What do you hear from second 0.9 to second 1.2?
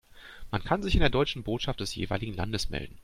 in der